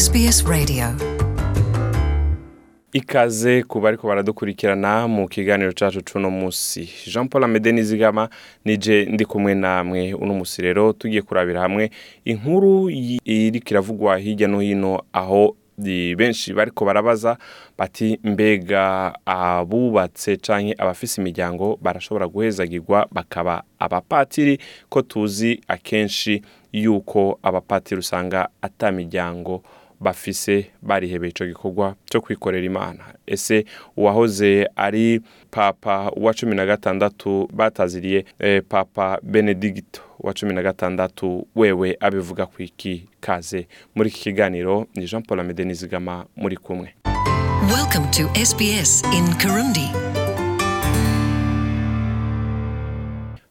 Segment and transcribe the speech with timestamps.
[0.00, 0.84] SBS Radio.
[2.92, 6.88] Ikaze ku bariko baradukurikirana mu kiganiro cacu cuno musi.
[7.06, 8.28] Jean paul amede nizigama
[8.64, 10.14] nije ndi kumwe namwe.
[10.14, 11.90] Uno musi rero tugiye kurabira hamwe
[12.24, 15.56] inkuru yi- iriko iravugwa hirya no hino aho
[16.16, 17.36] benshi bariko barabaza
[17.78, 23.06] bati mbega abubatse canke abafise imiryango barashobora guhezagirwa?
[23.12, 24.58] Bakaba abapatiri
[24.88, 26.42] ko tuzi akenshi
[26.72, 29.62] yuko abapatiri usanga ata miryango
[30.00, 33.04] bafise barihebeye ico gikorwa cyo kwikorera imana.
[33.26, 33.64] Ese
[33.96, 35.20] uwahoze ari
[35.50, 42.46] papa wa cumi na gatandatu bataziriye eh, papa benedicto wa cumi na gatandatu wewe abivuga
[42.46, 43.68] ku iki kaze?
[43.94, 46.94] Muri iki kiganiro ni jean paul amede nizigama muri kumwe.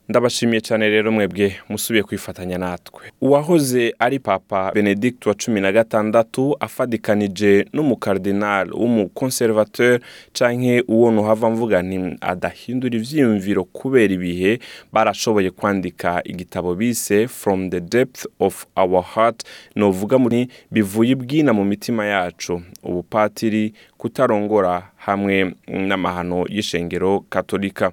[0.09, 3.01] Ndabashimiye cyane rero mwebwe musubiye kwifatanya natwe.
[3.21, 9.99] Uwahoze ari papa benedict wa cumi na gatandatu afadikanije n'umukardinal w'umukonservateur
[10.33, 14.59] canke uwo nuhava mvuga nti adahindura ivyiyumviro kubera ibihe
[14.93, 19.43] barashoboye kwandika igitabo bise from the depth of our heart
[19.75, 22.61] novuga muri bivuye ibwina mu mitima yacu.
[22.83, 27.91] Ubupatiri kutarongora hamwe n'amahano y'ishengero katolika.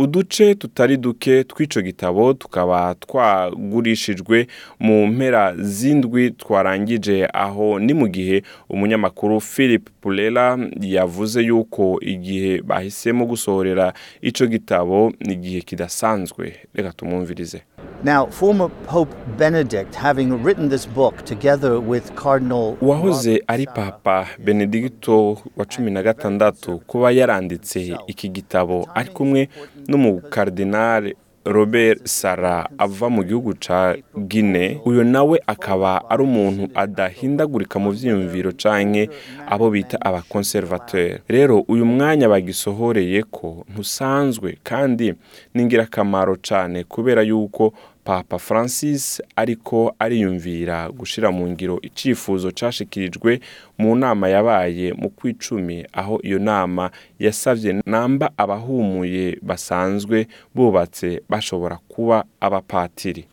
[0.00, 4.46] Uduce tutari duke tw'ico gitabo tukaba twagurishijwe
[4.80, 13.26] mu mpera z'indwi twarangije aho ni mu gihe umunyamakuru philip pulela yavuze yuko igihe bahisemo
[13.26, 13.92] gusohorera
[14.22, 16.44] ico gitabo ni igihe kidasanzwe.
[16.74, 17.62] Reka tumwumvirize.
[18.02, 25.38] Now, former Pope Benedict, having written this book together with Cardinal uwahoze ari papa benedicto
[25.56, 29.48] wa cumi na gatandatu kuba yaranditse iki gitabo ari kumwe
[29.88, 33.96] n'umukardinali robert sara ava mu gihugu ca
[34.28, 39.10] gine uyu nawe akaba ari umuntu adahindagurika mu vyiyumviro canke
[39.48, 41.18] abo bita abakonservateur.
[41.28, 45.14] Rero uyu mwanya bagisohoreye ko ntusanzwe kandi
[45.54, 47.72] ni ingirakamaro cane kubera yuko
[48.10, 53.40] papa francis ariko ariyumvira gushira mu ngiro icifuzo cashikirijwe
[53.78, 62.24] mu nama yabaye mu kwicumi aho iyo nama yasavye namba abahumuye basanzwe bubatse bashobora kuba
[62.40, 63.24] abapatiri.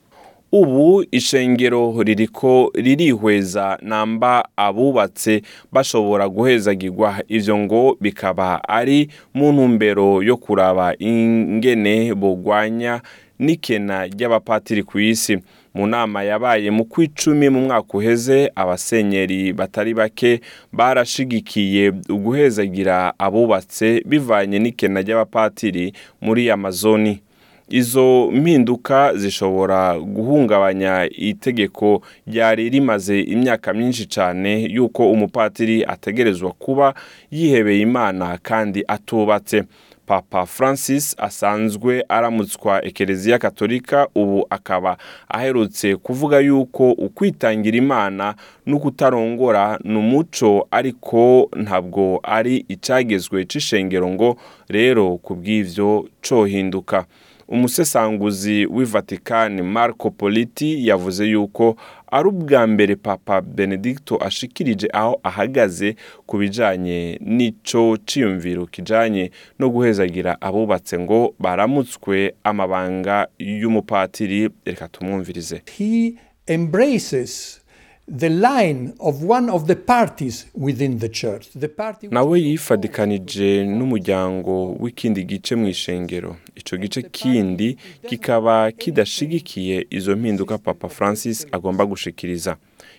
[0.52, 7.16] Ubu ishengero ririko ririhweza namba abubatse bashobora guhezagirwa.
[7.28, 13.02] Ivyo ngo bikaba ari mu ntumbero yo kuraba ingene bogwanya
[13.40, 15.38] n'ikena ry'abapatiri ku isi.
[15.74, 20.42] Mu nama yabaye mu kwicumi mu mwaka uheze abasenyeri batari bake
[20.74, 27.22] barashigikiye uguhezagira abubatse bivanye n'ikena ry'abapatiri muri amazoni.
[27.70, 36.94] Izo mpinduka zishobora guhungabanya itegeko ryari rimaze imyaka myinshi cyane yuko umupatiri ategerezwa kuba
[37.32, 39.64] yihebeye imana kandi atubatse.
[40.08, 44.98] Papa francis asanzwe aramutswa ekereziya katolika ubu akaba
[45.30, 48.36] aherutse kuvuga yuko ukwitangira imana
[48.66, 54.38] no kutarongora ni umuco ariko ntabwo ari icyagezwe c'ishengero ngo
[54.70, 57.06] rero ku bw'ivyo cohinduka.
[57.48, 61.76] Umusesanguzi w'i vatikani marco politi yavuze yuko
[62.12, 70.42] ari ubwa mbere papa benedicto ashikirije aho ahagaze ku bijanye n'ico ciyumviro kijanye no guhezagira
[70.42, 75.62] abubatse ngo baramutswe amabanga y'umupatiri reka tumwumvirize.
[75.78, 76.14] He
[76.48, 77.62] embraces
[78.08, 81.48] the line of one of the parties within the church.
[81.60, 86.36] The party nawe yifadikanije n'umuryango w'ikindi gice mu ishengero.
[86.56, 87.78] Ico gice kindi
[88.10, 92.58] kikaba kidashigikiye izo mpinduka papa francis agomba gushikiriza.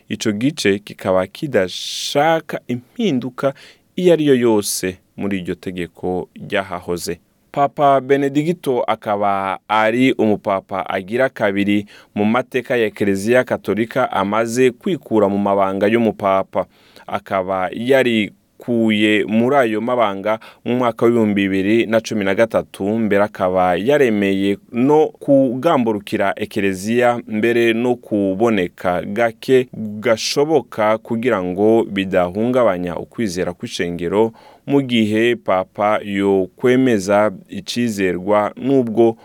[0.09, 3.55] Ico gice kikaba kidashaka impinduka
[3.97, 7.19] iyo ari yo yose muri iryo tegeko ryahahoze.
[7.53, 15.39] Papa benedicto akaba ari umupapa agira kabiri mu mateka ya ekereziya katolika amaze kwikura mu
[15.39, 16.67] mabanga y'umupapa.
[17.07, 23.25] Akaba yari kuye muri ayo mabanga mu mwaka w'ibihumbi bibiri na cumi na gatatu mbere
[23.25, 34.33] akaba yaremeye no kugamburukira ekereziya mbere no kuboneka gake gashoboka kugira ngo bidahungabanya ukwizera kw'ishengero
[34.67, 39.17] mu gihe papa yo kwemeza icizerwa n'ubwo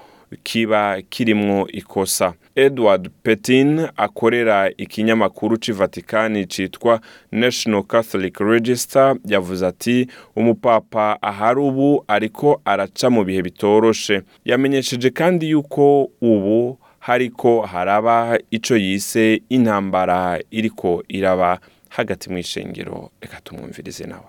[0.44, 2.34] kiba kirimwo ikosa.
[2.56, 7.00] Edward petin akorera ikinyamakuru c'i vatikani citwa
[7.32, 14.22] national catholic register yavuze ati umupapa ahari ubu ariko araca mu bihe bitoroshe.
[14.46, 21.60] Yamenyesheje kandi yuko ubu hariko haraba ico yise intambara iriko iraba.
[21.96, 24.22] Hagati mu ishengero reka tumwumvirize nawe.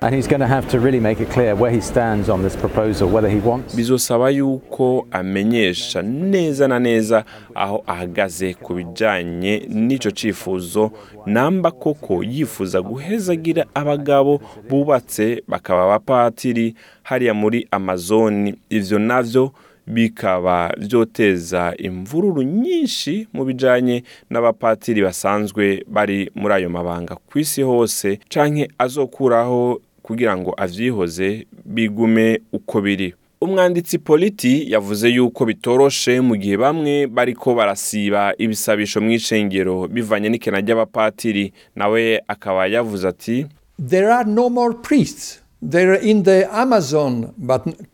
[3.77, 7.25] Bizosaba yuko amenyesha neza na neza
[7.55, 10.91] aho ahagaze ku bijyanye n'icyo cyifuzo
[11.27, 19.53] namba koko yifuza guhezagira abagabo bubatse bakaba abapatiri hariya muri amazoni ibyo na byo
[19.87, 28.19] bikaba byoteza imvururu nyinshi mu bijyanye n'abapatiri basanzwe bari muri ayo mabanga ku isi hose
[28.29, 36.57] canke azokuraho kugira ngo avyihoze bigume uko biri umwanditsi politi yavuze yuko bitoroshe mu gihe
[36.57, 43.47] bamwe bariko barasiba ibisabisho mu ishengero bivanye n'ikena ry'abapatiri nawe akaba yavuze ati
[43.89, 45.43] There are no more priests.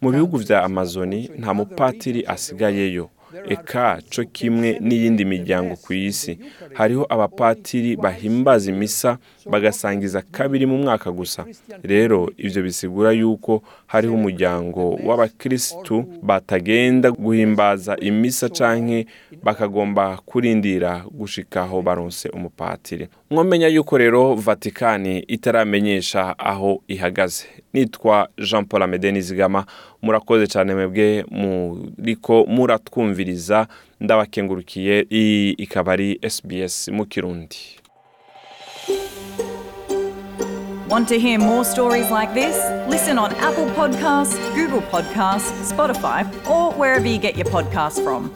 [0.03, 3.09] Mu bihugu vya amazoni nta mupatiri asigayeyo.
[3.49, 6.39] Eka co kimwe n'iyindi miryango ku isi.
[6.75, 9.19] Hariho abapatiri bahimbaza imisa
[9.51, 11.45] bagasangiza kabiri mu mwaka gusa.
[11.83, 19.07] Rero ivyo bisigura yuko hariho umuryango w'abakirisitu batagenda guhimbaza imisa canke
[19.43, 23.09] bakagomba kurindira gushikaho baronse umupatiri.
[23.31, 29.65] Mwomenya yuko rero vatikani itaramenyesha aho ihagaze nitwa jean paul amede nizigama
[30.03, 33.67] murakoze cyane mwebwe muriko muratwumviriza
[34.01, 37.57] ndabakengurukiye iyi ikaba ari sbs mu kirundi
[40.91, 42.57] Want to hear more stories like this?
[42.89, 48.29] Listen on Apple Podcasts, Google Podcasts, Spotify, or wherever you get your podcasts from.